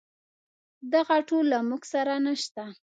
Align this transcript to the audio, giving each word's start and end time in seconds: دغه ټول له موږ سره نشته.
دغه 0.93 1.15
ټول 1.29 1.45
له 1.53 1.59
موږ 1.69 1.81
سره 1.93 2.13
نشته. 2.25 2.63